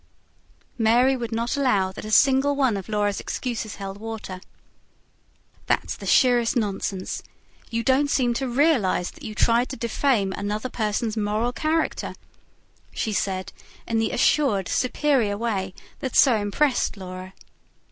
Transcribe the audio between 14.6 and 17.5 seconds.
superior way that so impressed Laura.